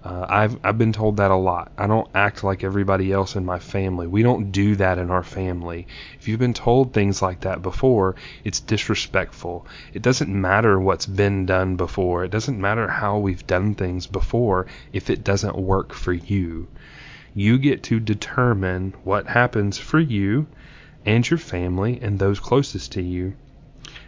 Uh, 0.04 0.26
I've 0.28 0.58
I've 0.62 0.76
been 0.76 0.92
told 0.92 1.16
that 1.16 1.30
a 1.30 1.36
lot. 1.36 1.72
I 1.78 1.86
don't 1.86 2.10
act 2.14 2.44
like 2.44 2.62
everybody 2.62 3.10
else 3.10 3.34
in 3.34 3.46
my 3.46 3.58
family. 3.58 4.06
We 4.06 4.22
don't 4.22 4.52
do 4.52 4.76
that 4.76 4.98
in 4.98 5.10
our 5.10 5.22
family. 5.22 5.86
If 6.18 6.28
you've 6.28 6.38
been 6.38 6.52
told 6.52 6.92
things 6.92 7.22
like 7.22 7.40
that 7.40 7.62
before, 7.62 8.14
it's 8.44 8.60
disrespectful. 8.60 9.66
It 9.94 10.02
doesn't 10.02 10.28
matter 10.28 10.78
what's 10.78 11.06
been 11.06 11.46
done 11.46 11.76
before. 11.76 12.24
It 12.24 12.30
doesn't 12.30 12.60
matter 12.60 12.88
how 12.88 13.16
we've 13.20 13.46
done 13.46 13.74
things 13.74 14.06
before 14.06 14.66
if 14.92 15.08
it 15.08 15.24
doesn't 15.24 15.56
work 15.56 15.94
for 15.94 16.12
you. 16.12 16.68
You 17.34 17.56
get 17.56 17.82
to 17.84 17.98
determine 17.98 18.92
what 19.02 19.28
happens 19.28 19.78
for 19.78 19.98
you 19.98 20.46
and 21.04 21.28
your 21.28 21.38
family 21.38 21.98
and 22.00 22.18
those 22.18 22.40
closest 22.40 22.92
to 22.92 23.02
you. 23.02 23.34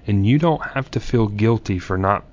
And 0.06 0.26
you 0.26 0.38
don't 0.38 0.62
have 0.62 0.90
to 0.92 1.00
feel 1.00 1.26
guilty 1.26 1.78
for 1.78 1.98
not 1.98 2.24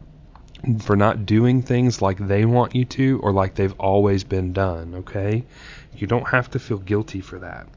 for 0.79 0.96
not 0.96 1.25
doing 1.25 1.62
things 1.62 2.01
like 2.01 2.17
they 2.17 2.46
want 2.46 2.74
you 2.74 2.86
to 2.86 3.20
or 3.22 3.34
like 3.34 3.55
they've 3.55 3.77
always 3.79 4.24
been 4.24 4.53
done, 4.53 4.96
okay? 4.96 5.43
You 5.98 6.08
don't 6.08 6.29
have 6.29 6.51
to 6.51 6.60
feel 6.60 6.77
guilty 6.77 7.20
for 7.20 7.39
that. 7.39 7.67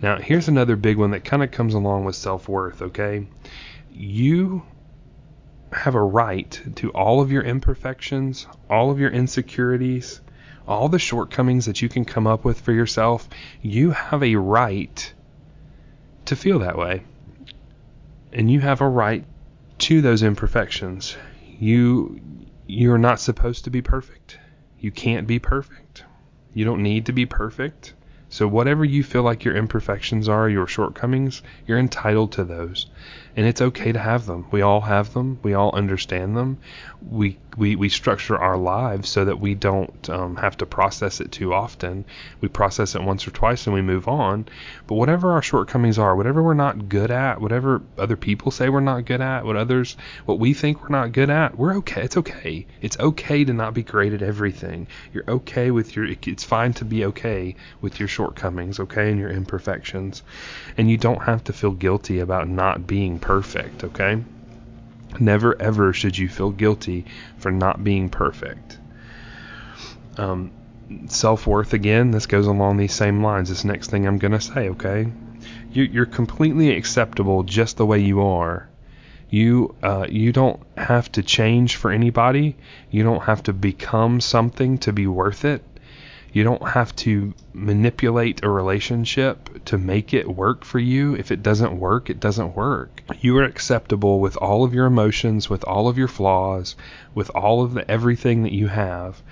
Now, 0.00 0.18
here's 0.18 0.46
another 0.46 0.76
big 0.76 0.96
one 0.96 1.10
that 1.10 1.24
kind 1.24 1.42
of 1.42 1.50
comes 1.50 1.74
along 1.74 2.04
with 2.04 2.14
self-worth, 2.14 2.82
okay? 2.82 3.26
You 3.90 4.62
have 5.72 5.96
a 5.96 6.02
right 6.02 6.62
to 6.76 6.90
all 6.90 7.20
of 7.20 7.32
your 7.32 7.42
imperfections, 7.42 8.46
all 8.70 8.92
of 8.92 9.00
your 9.00 9.10
insecurities, 9.10 10.20
all 10.68 10.88
the 10.88 10.98
shortcomings 10.98 11.66
that 11.66 11.82
you 11.82 11.88
can 11.88 12.04
come 12.04 12.26
up 12.26 12.44
with 12.44 12.60
for 12.60 12.72
yourself. 12.72 13.28
You 13.60 13.90
have 13.90 14.22
a 14.22 14.36
right 14.36 15.12
to 16.26 16.36
feel 16.36 16.58
that 16.60 16.78
way. 16.78 17.02
And 18.32 18.50
you 18.50 18.60
have 18.60 18.80
a 18.80 18.88
right 18.88 19.24
to 19.78 20.00
those 20.00 20.22
imperfections. 20.22 21.16
You 21.58 22.20
you're 22.66 22.98
not 22.98 23.20
supposed 23.20 23.64
to 23.64 23.70
be 23.70 23.82
perfect. 23.82 24.38
You 24.78 24.90
can't 24.90 25.26
be 25.26 25.38
perfect. 25.38 26.04
You 26.52 26.64
don't 26.64 26.82
need 26.82 27.06
to 27.06 27.12
be 27.12 27.26
perfect. 27.26 27.94
So, 28.28 28.48
whatever 28.48 28.84
you 28.84 29.04
feel 29.04 29.22
like 29.22 29.44
your 29.44 29.56
imperfections 29.56 30.28
are, 30.28 30.48
your 30.48 30.66
shortcomings, 30.66 31.42
you're 31.66 31.78
entitled 31.78 32.32
to 32.32 32.44
those. 32.44 32.86
And 33.36 33.46
it's 33.46 33.60
okay 33.60 33.92
to 33.92 33.98
have 33.98 34.24
them. 34.24 34.46
We 34.50 34.62
all 34.62 34.80
have 34.80 35.12
them. 35.12 35.38
We 35.42 35.52
all 35.52 35.74
understand 35.74 36.36
them. 36.36 36.58
We, 37.06 37.38
we, 37.56 37.76
we 37.76 37.90
structure 37.90 38.36
our 38.36 38.56
lives 38.56 39.10
so 39.10 39.26
that 39.26 39.38
we 39.38 39.54
don't 39.54 40.08
um, 40.08 40.36
have 40.36 40.56
to 40.58 40.66
process 40.66 41.20
it 41.20 41.32
too 41.32 41.52
often. 41.52 42.06
We 42.40 42.48
process 42.48 42.94
it 42.94 43.02
once 43.02 43.28
or 43.28 43.30
twice 43.32 43.66
and 43.66 43.74
we 43.74 43.82
move 43.82 44.08
on. 44.08 44.46
But 44.86 44.94
whatever 44.94 45.32
our 45.32 45.42
shortcomings 45.42 45.98
are, 45.98 46.16
whatever 46.16 46.42
we're 46.42 46.54
not 46.54 46.88
good 46.88 47.10
at, 47.10 47.40
whatever 47.40 47.82
other 47.98 48.16
people 48.16 48.50
say 48.50 48.70
we're 48.70 48.80
not 48.80 49.04
good 49.04 49.20
at, 49.20 49.44
what 49.44 49.56
others, 49.56 49.98
what 50.24 50.38
we 50.38 50.54
think 50.54 50.82
we're 50.82 50.88
not 50.88 51.12
good 51.12 51.28
at, 51.28 51.58
we're 51.58 51.76
okay. 51.76 52.02
It's 52.02 52.16
okay. 52.16 52.66
It's 52.80 52.98
okay 52.98 53.44
to 53.44 53.52
not 53.52 53.74
be 53.74 53.82
great 53.82 54.14
at 54.14 54.22
everything. 54.22 54.86
You're 55.12 55.28
okay 55.28 55.70
with 55.70 55.94
your, 55.94 56.06
it's 56.06 56.44
fine 56.44 56.72
to 56.74 56.86
be 56.86 57.04
okay 57.04 57.54
with 57.82 58.00
your 58.00 58.08
shortcomings, 58.08 58.80
okay, 58.80 59.10
and 59.10 59.20
your 59.20 59.30
imperfections. 59.30 60.22
And 60.78 60.90
you 60.90 60.96
don't 60.96 61.22
have 61.22 61.44
to 61.44 61.52
feel 61.52 61.72
guilty 61.72 62.20
about 62.20 62.48
not 62.48 62.86
being 62.86 62.95
perfect, 63.18 63.84
okay? 63.84 64.22
Never 65.20 65.60
ever 65.60 65.92
should 65.92 66.16
you 66.16 66.28
feel 66.28 66.50
guilty 66.50 67.04
for 67.38 67.50
not 67.50 67.84
being 67.84 68.08
perfect. 68.08 68.78
Um, 70.18 70.50
Self 71.08 71.48
worth, 71.48 71.72
again, 71.72 72.12
this 72.12 72.26
goes 72.26 72.46
along 72.46 72.76
these 72.76 72.94
same 72.94 73.22
lines. 73.22 73.48
This 73.48 73.64
next 73.64 73.90
thing 73.90 74.06
I'm 74.06 74.18
going 74.18 74.32
to 74.32 74.40
say, 74.40 74.68
okay? 74.70 75.08
You, 75.72 75.82
you're 75.82 76.06
completely 76.06 76.76
acceptable 76.76 77.42
just 77.42 77.76
the 77.76 77.86
way 77.86 77.98
you 77.98 78.22
are. 78.22 78.68
You 79.28 79.74
uh, 79.82 80.06
you 80.08 80.32
don't 80.32 80.60
have 80.76 81.10
to 81.12 81.22
change 81.22 81.74
for 81.74 81.90
anybody. 81.90 82.56
You 82.90 83.02
don't 83.02 83.24
have 83.24 83.42
to 83.44 83.52
become 83.52 84.20
something 84.20 84.78
to 84.78 84.92
be 84.92 85.08
worth 85.08 85.44
it. 85.44 85.64
You 86.36 86.44
don't 86.44 86.68
have 86.68 86.94
to 86.96 87.32
manipulate 87.54 88.44
a 88.44 88.50
relationship 88.50 89.64
to 89.64 89.78
make 89.78 90.12
it 90.12 90.28
work 90.28 90.66
for 90.66 90.78
you. 90.78 91.14
If 91.14 91.32
it 91.32 91.42
doesn't 91.42 91.80
work, 91.80 92.10
it 92.10 92.20
doesn't 92.20 92.54
work. 92.54 93.02
You 93.22 93.38
are 93.38 93.44
acceptable 93.44 94.20
with 94.20 94.36
all 94.36 94.62
of 94.62 94.74
your 94.74 94.84
emotions, 94.84 95.48
with 95.48 95.64
all 95.64 95.88
of 95.88 95.96
your 95.96 96.08
flaws, 96.08 96.76
with 97.14 97.30
all 97.30 97.62
of 97.62 97.72
the 97.72 97.90
everything 97.90 98.42
that 98.42 98.52
you 98.52 98.66
have. 98.66 99.22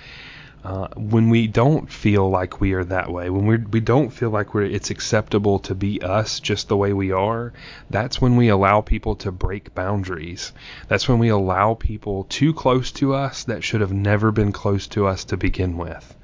Uh, 0.65 0.89
when 0.97 1.29
we 1.29 1.47
don't 1.47 1.93
feel 1.93 2.31
like 2.31 2.63
we 2.63 2.73
are 2.73 2.85
that 2.85 3.13
way, 3.13 3.29
when 3.29 3.45
we 3.45 3.59
we 3.59 3.81
don't 3.81 4.09
feel 4.09 4.31
like 4.31 4.55
we're 4.55 4.63
it's 4.63 4.89
acceptable 4.89 5.59
to 5.59 5.75
be 5.75 6.01
us 6.01 6.41
just 6.41 6.69
the 6.69 6.77
way 6.79 6.95
we 6.95 7.13
are, 7.13 7.53
that's 7.91 8.19
when 8.19 8.35
we 8.35 8.49
allow 8.49 8.81
people 8.81 9.15
to 9.15 9.31
break 9.31 9.75
boundaries. 9.75 10.53
That's 10.89 11.07
when 11.07 11.19
we 11.19 11.29
allow 11.29 11.75
people 11.75 12.25
too 12.31 12.55
close 12.55 12.91
to 12.93 13.13
us 13.13 13.45
that 13.45 13.63
should 13.63 13.83
have 13.83 13.93
never 13.93 14.33
been 14.33 14.53
close 14.53 14.87
to 14.87 15.07
us 15.07 15.25
to 15.25 15.37
begin 15.37 15.77
with. 15.77 16.17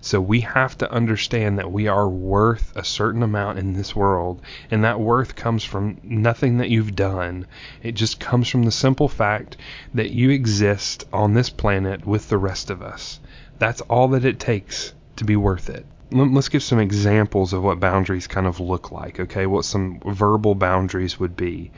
So 0.00 0.20
we 0.20 0.40
have 0.40 0.78
to 0.78 0.92
understand 0.92 1.58
that 1.58 1.72
we 1.72 1.88
are 1.88 2.08
worth 2.08 2.72
a 2.76 2.84
certain 2.84 3.22
amount 3.22 3.58
in 3.58 3.72
this 3.72 3.96
world, 3.96 4.40
and 4.70 4.84
that 4.84 5.00
worth 5.00 5.34
comes 5.34 5.64
from 5.64 5.98
nothing 6.02 6.58
that 6.58 6.70
you've 6.70 6.94
done. 6.94 7.46
It 7.82 7.92
just 7.92 8.20
comes 8.20 8.48
from 8.48 8.62
the 8.62 8.70
simple 8.70 9.08
fact 9.08 9.56
that 9.94 10.10
you 10.10 10.30
exist 10.30 11.06
on 11.12 11.34
this 11.34 11.50
planet 11.50 12.06
with 12.06 12.28
the 12.28 12.38
rest 12.38 12.70
of 12.70 12.82
us. 12.82 13.20
That's 13.58 13.80
all 13.82 14.08
that 14.08 14.24
it 14.24 14.38
takes 14.38 14.94
to 15.16 15.24
be 15.24 15.36
worth 15.36 15.70
it. 15.70 15.86
Let's 16.12 16.50
give 16.50 16.62
some 16.62 16.78
examples 16.78 17.52
of 17.52 17.64
what 17.64 17.80
boundaries 17.80 18.28
kind 18.28 18.46
of 18.46 18.60
look 18.60 18.92
like, 18.92 19.18
okay? 19.18 19.46
What 19.46 19.64
some 19.64 20.00
verbal 20.04 20.54
boundaries 20.54 21.18
would 21.18 21.36
be. 21.36 21.72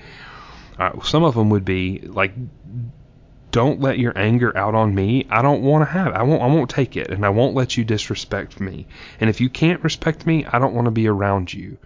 Uh, 0.78 1.00
some 1.02 1.24
of 1.24 1.34
them 1.34 1.50
would 1.50 1.64
be 1.64 2.00
like 2.00 2.32
don't 3.50 3.80
let 3.80 3.98
your 3.98 4.16
anger 4.16 4.56
out 4.56 4.74
on 4.74 4.94
me. 4.94 5.26
I 5.30 5.42
don't 5.42 5.62
want 5.62 5.82
to 5.82 5.92
have. 5.92 6.08
It. 6.08 6.14
I 6.14 6.22
won't. 6.22 6.42
I 6.42 6.46
won't 6.46 6.70
take 6.70 6.96
it, 6.96 7.10
and 7.10 7.24
I 7.24 7.30
won't 7.30 7.54
let 7.54 7.76
you 7.76 7.84
disrespect 7.84 8.60
me. 8.60 8.86
And 9.20 9.30
if 9.30 9.40
you 9.40 9.48
can't 9.48 9.82
respect 9.82 10.26
me, 10.26 10.44
I 10.44 10.58
don't 10.58 10.74
want 10.74 10.84
to 10.86 10.90
be 10.90 11.08
around 11.08 11.52
you. 11.52 11.78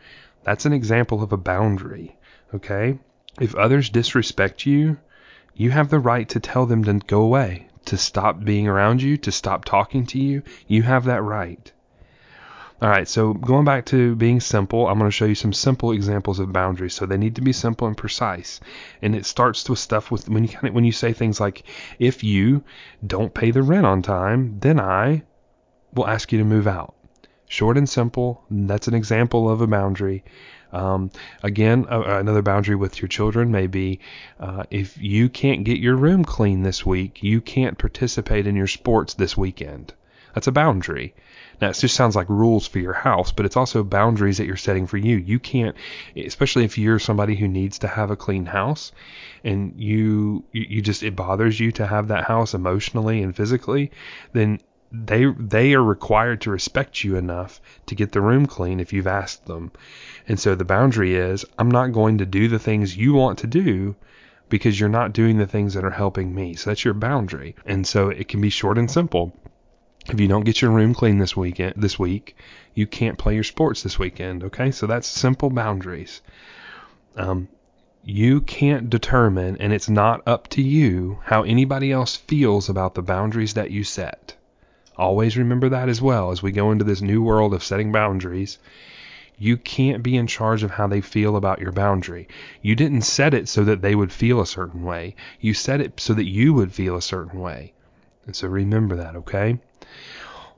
That's 0.44 0.66
an 0.66 0.72
example 0.72 1.22
of 1.22 1.32
a 1.32 1.36
boundary. 1.36 2.16
Okay. 2.54 2.98
If 3.40 3.54
others 3.54 3.88
disrespect 3.88 4.66
you, 4.66 4.98
you 5.54 5.70
have 5.70 5.88
the 5.88 5.98
right 5.98 6.28
to 6.30 6.40
tell 6.40 6.66
them 6.66 6.84
to 6.84 6.94
go 7.06 7.22
away, 7.22 7.68
to 7.86 7.96
stop 7.96 8.44
being 8.44 8.68
around 8.68 9.00
you, 9.00 9.16
to 9.18 9.32
stop 9.32 9.64
talking 9.64 10.04
to 10.06 10.18
you. 10.18 10.42
You 10.66 10.82
have 10.82 11.04
that 11.04 11.22
right. 11.22 11.71
All 12.82 12.88
right, 12.88 13.06
so 13.06 13.32
going 13.32 13.64
back 13.64 13.86
to 13.86 14.16
being 14.16 14.40
simple, 14.40 14.88
I'm 14.88 14.98
going 14.98 15.08
to 15.08 15.14
show 15.14 15.26
you 15.26 15.36
some 15.36 15.52
simple 15.52 15.92
examples 15.92 16.40
of 16.40 16.52
boundaries. 16.52 16.94
So 16.94 17.06
they 17.06 17.16
need 17.16 17.36
to 17.36 17.40
be 17.40 17.52
simple 17.52 17.86
and 17.86 17.96
precise. 17.96 18.58
And 19.00 19.14
it 19.14 19.24
starts 19.24 19.70
with 19.70 19.78
stuff 19.78 20.10
with 20.10 20.28
when 20.28 20.42
you 20.42 20.48
kind 20.48 20.66
of, 20.66 20.74
when 20.74 20.82
you 20.82 20.90
say 20.90 21.12
things 21.12 21.38
like, 21.38 21.62
if 22.00 22.24
you 22.24 22.64
don't 23.06 23.32
pay 23.32 23.52
the 23.52 23.62
rent 23.62 23.86
on 23.86 24.02
time, 24.02 24.58
then 24.58 24.80
I 24.80 25.22
will 25.94 26.08
ask 26.08 26.32
you 26.32 26.38
to 26.38 26.44
move 26.44 26.66
out. 26.66 26.96
Short 27.46 27.78
and 27.78 27.88
simple. 27.88 28.42
That's 28.50 28.88
an 28.88 28.94
example 28.94 29.48
of 29.48 29.60
a 29.60 29.68
boundary. 29.68 30.24
Um, 30.72 31.12
again, 31.44 31.86
uh, 31.88 32.18
another 32.18 32.42
boundary 32.42 32.74
with 32.74 33.00
your 33.00 33.08
children 33.08 33.52
may 33.52 33.68
be 33.68 34.00
uh, 34.40 34.64
if 34.72 35.00
you 35.00 35.28
can't 35.28 35.62
get 35.62 35.78
your 35.78 35.94
room 35.94 36.24
clean 36.24 36.64
this 36.64 36.84
week, 36.84 37.22
you 37.22 37.40
can't 37.40 37.78
participate 37.78 38.48
in 38.48 38.56
your 38.56 38.66
sports 38.66 39.14
this 39.14 39.36
weekend. 39.36 39.94
That's 40.34 40.46
a 40.46 40.52
boundary. 40.52 41.14
Now, 41.60 41.70
it 41.70 41.78
just 41.78 41.94
sounds 41.94 42.16
like 42.16 42.28
rules 42.28 42.66
for 42.66 42.78
your 42.78 42.92
house, 42.92 43.32
but 43.32 43.46
it's 43.46 43.56
also 43.56 43.84
boundaries 43.84 44.38
that 44.38 44.46
you're 44.46 44.56
setting 44.56 44.86
for 44.86 44.96
you. 44.96 45.16
You 45.16 45.38
can't, 45.38 45.76
especially 46.16 46.64
if 46.64 46.78
you're 46.78 46.98
somebody 46.98 47.36
who 47.36 47.46
needs 47.46 47.78
to 47.80 47.88
have 47.88 48.10
a 48.10 48.16
clean 48.16 48.46
house 48.46 48.92
and 49.44 49.74
you, 49.76 50.44
you 50.52 50.82
just, 50.82 51.02
it 51.02 51.14
bothers 51.14 51.60
you 51.60 51.70
to 51.72 51.86
have 51.86 52.08
that 52.08 52.24
house 52.24 52.54
emotionally 52.54 53.22
and 53.22 53.36
physically, 53.36 53.92
then 54.32 54.58
they 54.94 55.24
they 55.24 55.72
are 55.72 55.82
required 55.82 56.42
to 56.42 56.50
respect 56.50 57.02
you 57.02 57.16
enough 57.16 57.62
to 57.86 57.94
get 57.94 58.12
the 58.12 58.20
room 58.20 58.44
clean 58.44 58.78
if 58.78 58.92
you've 58.92 59.06
asked 59.06 59.46
them. 59.46 59.72
And 60.28 60.38
so 60.38 60.54
the 60.54 60.66
boundary 60.66 61.14
is 61.14 61.46
I'm 61.58 61.70
not 61.70 61.92
going 61.92 62.18
to 62.18 62.26
do 62.26 62.48
the 62.48 62.58
things 62.58 62.96
you 62.96 63.14
want 63.14 63.38
to 63.38 63.46
do 63.46 63.96
because 64.50 64.78
you're 64.78 64.90
not 64.90 65.14
doing 65.14 65.38
the 65.38 65.46
things 65.46 65.72
that 65.74 65.84
are 65.84 65.90
helping 65.90 66.34
me. 66.34 66.54
So 66.54 66.68
that's 66.68 66.84
your 66.84 66.92
boundary. 66.92 67.56
And 67.64 67.86
so 67.86 68.10
it 68.10 68.28
can 68.28 68.42
be 68.42 68.50
short 68.50 68.76
and 68.76 68.90
simple. 68.90 69.32
If 70.08 70.18
you 70.18 70.26
don't 70.26 70.44
get 70.44 70.60
your 70.60 70.72
room 70.72 70.94
clean 70.94 71.18
this 71.18 71.36
weekend, 71.36 71.74
this 71.76 71.96
week, 71.96 72.36
you 72.74 72.88
can't 72.88 73.18
play 73.18 73.34
your 73.34 73.44
sports 73.44 73.84
this 73.84 74.00
weekend. 74.00 74.42
Okay, 74.42 74.72
so 74.72 74.86
that's 74.88 75.06
simple 75.06 75.48
boundaries. 75.48 76.22
Um, 77.16 77.48
you 78.04 78.40
can't 78.40 78.90
determine, 78.90 79.58
and 79.58 79.72
it's 79.72 79.88
not 79.88 80.22
up 80.26 80.48
to 80.48 80.62
you 80.62 81.20
how 81.24 81.44
anybody 81.44 81.92
else 81.92 82.16
feels 82.16 82.68
about 82.68 82.94
the 82.94 83.02
boundaries 83.02 83.54
that 83.54 83.70
you 83.70 83.84
set. 83.84 84.34
Always 84.96 85.36
remember 85.36 85.68
that 85.68 85.88
as 85.88 86.02
well 86.02 86.32
as 86.32 86.42
we 86.42 86.50
go 86.50 86.72
into 86.72 86.84
this 86.84 87.00
new 87.00 87.22
world 87.22 87.54
of 87.54 87.62
setting 87.62 87.92
boundaries. 87.92 88.58
You 89.38 89.56
can't 89.56 90.02
be 90.02 90.16
in 90.16 90.26
charge 90.26 90.64
of 90.64 90.72
how 90.72 90.88
they 90.88 91.00
feel 91.00 91.36
about 91.36 91.60
your 91.60 91.72
boundary. 91.72 92.26
You 92.60 92.74
didn't 92.74 93.02
set 93.02 93.34
it 93.34 93.48
so 93.48 93.62
that 93.64 93.82
they 93.82 93.94
would 93.94 94.12
feel 94.12 94.40
a 94.40 94.46
certain 94.46 94.82
way. 94.82 95.14
You 95.40 95.54
set 95.54 95.80
it 95.80 96.00
so 96.00 96.12
that 96.14 96.28
you 96.28 96.54
would 96.54 96.72
feel 96.72 96.96
a 96.96 97.02
certain 97.02 97.40
way. 97.40 97.72
And 98.26 98.34
so 98.34 98.48
remember 98.48 98.96
that, 98.96 99.14
okay? 99.14 99.58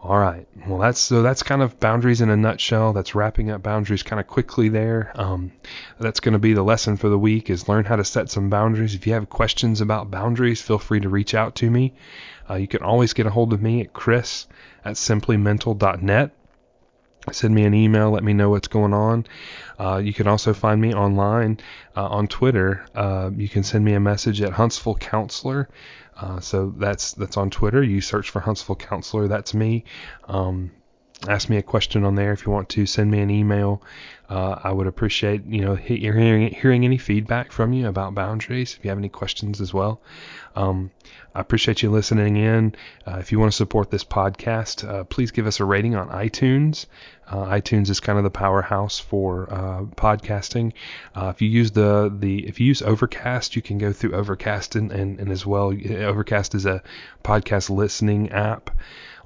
All 0.04 0.18
right. 0.18 0.46
Well, 0.66 0.78
that's 0.78 1.00
so 1.00 1.22
that's 1.22 1.42
kind 1.42 1.62
of 1.62 1.80
boundaries 1.80 2.20
in 2.20 2.28
a 2.28 2.36
nutshell. 2.36 2.92
That's 2.92 3.14
wrapping 3.14 3.50
up 3.50 3.62
boundaries 3.62 4.02
kind 4.02 4.20
of 4.20 4.26
quickly 4.26 4.68
there. 4.68 5.10
Um, 5.14 5.50
that's 5.98 6.20
going 6.20 6.34
to 6.34 6.38
be 6.38 6.52
the 6.52 6.62
lesson 6.62 6.98
for 6.98 7.08
the 7.08 7.18
week 7.18 7.48
is 7.48 7.70
learn 7.70 7.86
how 7.86 7.96
to 7.96 8.04
set 8.04 8.30
some 8.30 8.50
boundaries. 8.50 8.94
If 8.94 9.06
you 9.06 9.14
have 9.14 9.30
questions 9.30 9.80
about 9.80 10.10
boundaries, 10.10 10.60
feel 10.60 10.78
free 10.78 11.00
to 11.00 11.08
reach 11.08 11.34
out 11.34 11.54
to 11.56 11.70
me. 11.70 11.94
Uh, 12.50 12.56
you 12.56 12.68
can 12.68 12.82
always 12.82 13.14
get 13.14 13.24
a 13.24 13.30
hold 13.30 13.54
of 13.54 13.62
me 13.62 13.80
at 13.80 13.94
chris 13.94 14.46
at 14.84 14.96
simplymental.net. 14.96 16.32
Send 17.32 17.54
me 17.54 17.64
an 17.64 17.74
email. 17.74 18.10
Let 18.10 18.22
me 18.22 18.32
know 18.32 18.50
what's 18.50 18.68
going 18.68 18.92
on. 18.92 19.26
Uh, 19.78 19.96
you 19.96 20.12
can 20.12 20.26
also 20.26 20.52
find 20.52 20.80
me 20.80 20.94
online 20.94 21.58
uh, 21.96 22.06
on 22.06 22.28
Twitter. 22.28 22.84
Uh, 22.94 23.30
you 23.34 23.48
can 23.48 23.62
send 23.62 23.84
me 23.84 23.94
a 23.94 24.00
message 24.00 24.42
at 24.42 24.52
Huntsville 24.52 24.96
Counselor. 24.96 25.68
Uh, 26.16 26.38
so 26.40 26.72
that's 26.76 27.12
that's 27.14 27.36
on 27.36 27.50
Twitter. 27.50 27.82
You 27.82 28.00
search 28.00 28.30
for 28.30 28.40
Huntsville 28.40 28.76
Counselor. 28.76 29.26
That's 29.26 29.54
me. 29.54 29.84
Um, 30.28 30.70
ask 31.28 31.48
me 31.48 31.56
a 31.56 31.62
question 31.62 32.04
on 32.04 32.14
there 32.14 32.32
if 32.32 32.46
you 32.46 32.52
want 32.52 32.68
to. 32.70 32.86
Send 32.86 33.10
me 33.10 33.20
an 33.20 33.30
email. 33.30 33.82
Uh, 34.28 34.58
I 34.62 34.72
would 34.72 34.86
appreciate 34.86 35.44
you 35.46 35.60
know 35.60 35.74
hearing 35.74 36.48
hearing 36.52 36.84
any 36.84 36.98
feedback 36.98 37.52
from 37.52 37.72
you 37.72 37.88
about 37.88 38.14
boundaries. 38.14 38.74
If 38.78 38.84
you 38.84 38.90
have 38.90 38.98
any 38.98 39.10
questions 39.10 39.60
as 39.60 39.74
well, 39.74 40.00
um, 40.56 40.90
I 41.34 41.40
appreciate 41.40 41.82
you 41.82 41.90
listening 41.90 42.36
in. 42.36 42.74
Uh, 43.06 43.18
if 43.18 43.32
you 43.32 43.38
want 43.38 43.52
to 43.52 43.56
support 43.56 43.90
this 43.90 44.04
podcast, 44.04 44.88
uh, 44.88 45.04
please 45.04 45.30
give 45.30 45.46
us 45.46 45.60
a 45.60 45.64
rating 45.64 45.94
on 45.94 46.08
iTunes. 46.08 46.86
Uh, 47.28 47.44
iTunes 47.46 47.90
is 47.90 48.00
kind 48.00 48.18
of 48.18 48.24
the 48.24 48.30
powerhouse 48.30 48.98
for 48.98 49.52
uh, 49.52 49.82
podcasting. 49.96 50.72
Uh, 51.14 51.32
if 51.34 51.42
you 51.42 51.48
use 51.48 51.72
the 51.72 52.14
the 52.16 52.46
if 52.46 52.60
you 52.60 52.66
use 52.66 52.82
Overcast, 52.82 53.56
you 53.56 53.62
can 53.62 53.78
go 53.78 53.92
through 53.92 54.14
Overcast 54.14 54.76
and, 54.76 54.92
and, 54.92 55.20
and 55.20 55.30
as 55.30 55.44
well. 55.44 55.72
Overcast 55.72 56.54
is 56.54 56.66
a 56.66 56.82
podcast 57.22 57.68
listening 57.68 58.30
app 58.30 58.70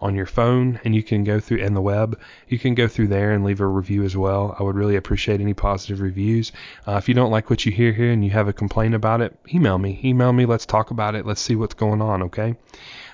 on 0.00 0.14
your 0.14 0.26
phone 0.26 0.80
and 0.84 0.94
you 0.94 1.02
can 1.02 1.24
go 1.24 1.40
through 1.40 1.60
and 1.60 1.74
the 1.74 1.80
web 1.80 2.18
you 2.48 2.58
can 2.58 2.74
go 2.74 2.86
through 2.88 3.08
there 3.08 3.32
and 3.32 3.44
leave 3.44 3.60
a 3.60 3.66
review 3.66 4.04
as 4.04 4.16
well. 4.16 4.54
I 4.58 4.62
would 4.62 4.76
really 4.76 4.96
appreciate 4.96 5.40
any 5.40 5.54
positive 5.54 6.00
reviews. 6.00 6.52
Uh, 6.86 6.96
if 6.96 7.08
you 7.08 7.14
don't 7.14 7.30
like 7.30 7.50
what 7.50 7.66
you 7.66 7.72
hear 7.72 7.92
here 7.92 8.10
and 8.10 8.24
you 8.24 8.30
have 8.30 8.48
a 8.48 8.52
complaint 8.52 8.94
about 8.94 9.20
it 9.20 9.36
email 9.52 9.78
me. 9.78 10.00
Email 10.04 10.32
me. 10.32 10.46
Let's 10.46 10.66
talk 10.66 10.90
about 10.90 11.14
it. 11.14 11.26
Let's 11.26 11.40
see 11.40 11.56
what's 11.56 11.74
going 11.74 12.02
on 12.02 12.22
okay? 12.24 12.56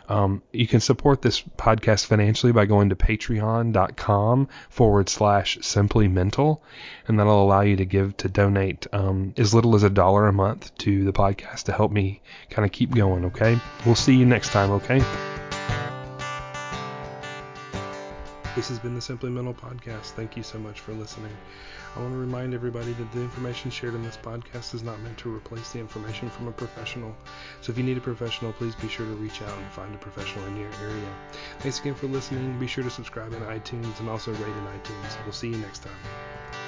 Um, 0.09 0.43
you 0.53 0.67
can 0.67 0.81
support 0.81 1.23
this 1.23 1.41
podcast 1.41 2.07
financially 2.07 2.53
by 2.53 2.67
going 2.67 2.91
to 2.91 2.97
patreon.com 2.97 4.49
forward 4.69 5.09
slash 5.09 5.59
simply 5.62 6.09
mental, 6.09 6.62
and 7.09 7.19
that'll 7.19 7.43
allow 7.43 7.62
you 7.62 7.76
to 7.76 7.85
give 7.85 8.17
to 8.19 8.29
donate 8.29 8.87
um, 8.93 9.35
as 9.37 9.55
little 9.55 9.75
as 9.75 9.83
a 9.83 9.91
dollar 9.91 10.26
a 10.26 10.33
month 10.33 10.76
to 10.79 11.05
the 11.05 11.12
podcast 11.12 11.64
to 11.64 11.73
help 11.73 11.91
me 11.91 12.21
kind 12.50 12.67
of 12.67 12.73
keep 12.73 12.95
going, 12.95 13.26
okay? 13.26 13.59
We'll 13.87 13.95
see 13.95 14.14
you 14.14 14.26
next 14.26 14.50
time, 14.50 14.71
okay? 14.73 15.34
This 18.54 18.68
has 18.68 18.78
been 18.78 18.94
the 18.94 19.00
Simply 19.00 19.30
Mental 19.30 19.52
Podcast. 19.52 20.12
Thank 20.12 20.37
you 20.37 20.44
so 20.44 20.61
much 20.61 20.78
for 20.78 20.92
listening. 20.92 21.32
I 21.96 22.00
want 22.00 22.12
to 22.12 22.18
remind 22.18 22.54
everybody 22.54 22.92
that 22.92 23.11
the 23.11 23.20
information 23.20 23.68
shared 23.68 23.94
in 23.94 24.04
this 24.04 24.16
podcast 24.16 24.75
is 24.75 24.84
not 24.84 25.00
meant 25.00 25.18
to 25.18 25.34
replace 25.34 25.73
the 25.73 25.80
information 25.80 26.30
from 26.30 26.46
a 26.46 26.52
professional. 26.52 27.16
So 27.62 27.73
if 27.73 27.78
you 27.78 27.82
need 27.82 27.99
a 27.99 28.00
professional, 28.00 28.52
please 28.52 28.76
be 28.76 28.87
sure 28.87 29.06
to 29.06 29.12
reach 29.14 29.42
out 29.42 29.58
and 29.58 29.73
find 29.73 29.92
a 29.92 29.99
professional 29.99 30.46
in 30.46 30.56
your 30.56 30.70
area. 30.82 31.14
Thanks 31.58 31.80
again 31.80 31.96
for 31.96 32.06
listening. 32.06 32.56
Be 32.61 32.68
sure 32.68 32.84
to 32.84 32.90
subscribe 32.90 33.32
in 33.32 33.40
iTunes 33.40 33.99
and 33.99 34.08
also 34.08 34.30
rate 34.32 34.42
in 34.42 34.80
iTunes. 34.80 35.25
We'll 35.25 35.32
see 35.32 35.49
you 35.49 35.56
next 35.56 35.82
time. 35.82 36.63